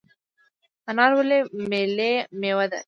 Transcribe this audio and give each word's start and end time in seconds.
انار 0.89 1.11
ولې 1.17 1.37
ملي 1.71 2.13
میوه 2.39 2.65
ده؟ 2.71 2.79